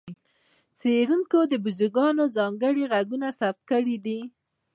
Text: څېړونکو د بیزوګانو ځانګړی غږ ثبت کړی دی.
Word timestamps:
څېړونکو 0.79 1.39
د 1.51 1.53
بیزوګانو 1.63 2.23
ځانګړی 2.37 2.83
غږ 2.91 3.09
ثبت 3.39 3.59
کړی 3.71 3.95
دی. 4.05 4.19